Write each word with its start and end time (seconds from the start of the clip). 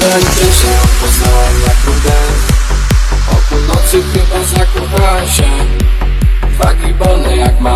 Tańczy 0.00 0.52
się 0.52 0.68
poznałem 1.00 1.56
jak 1.66 1.84
rudę 1.86 2.16
O 3.32 3.34
północy 3.48 4.02
chyba 4.12 4.44
zakochałem 4.44 5.28
się. 5.28 5.48
Dwa 6.54 6.74
gibony 6.74 7.36
jak 7.36 7.60
maliny 7.60 7.69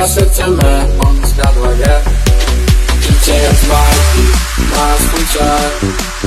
na 0.00 0.08
serce 0.08 0.46
me 0.46 0.86
On 0.98 1.26
zgadła 1.26 1.72
je 1.72 2.00
Życie 3.00 3.34
jest 3.34 3.68
marki 3.68 4.24
Na 4.70 4.96
swój 4.96 5.26
czar 5.32 5.70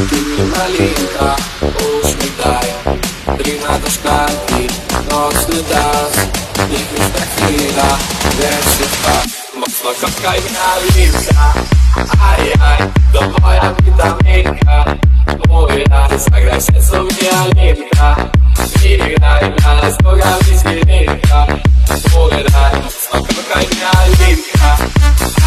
Pilna 0.09 0.67
linka 0.67 1.35
Uśmiech 1.61 2.37
daje 2.43 2.73
Drina 3.37 3.79
do 3.79 3.89
szklanki 3.91 4.67
Nocny 5.11 5.63
das 5.69 6.13
Niech 6.69 6.91
już 6.91 7.07
ta 7.13 7.25
chwila 7.25 7.97
Wierzy 8.37 8.85
trwa 8.91 9.21
Mocno 9.59 9.89
kokaina 10.01 10.65
linka 10.95 11.53
Ajaj 12.31 12.89
To 13.13 13.21
moja 13.41 13.73
witaminka 13.83 14.85
Mój 15.49 15.83
raz 15.89 16.23
Zagraj 16.23 16.61
się 16.61 16.81
z 16.81 16.91
mnie 16.91 17.31
linka 17.55 18.15
I 18.85 18.97
graj 18.97 19.53
dla 19.57 19.75
nas 19.75 19.97
Boga 20.03 20.37
bliski 20.43 20.91
linka 20.91 21.45
Mój 22.13 22.43
raz 22.43 23.12
Броня 23.35 23.91
линька 24.19 25.42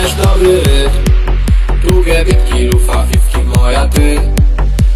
dajesz 0.00 0.14
dobry 0.14 0.62
rytm 0.62 1.04
Długie 1.84 2.24
bitki, 2.24 2.64
lufa, 2.64 3.06
fifki, 3.06 3.38
moja 3.38 3.88
ty 3.88 4.20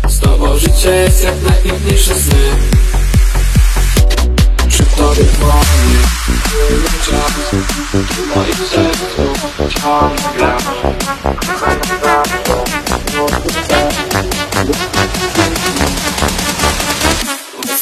Z 0.09 0.21
tobą 0.21 0.59
życie 0.59 0.91
jest 0.91 1.25
jak 1.25 1.35
najpiękniejsze 1.43 2.15
sny 2.15 2.37
Przy 4.69 4.85
tobie 4.85 5.25
dzwoni 5.25 5.97
czas 7.07 7.33
W 7.93 8.37
moim 8.37 8.69
sercu 8.71 9.33
ciągle 9.81 10.29
gra 10.37 10.57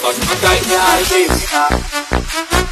Mocno 0.03 0.34
kochaj 0.41 0.61
mnie, 0.67 0.83
Alicja 0.83 1.69
Mocno 1.70 2.72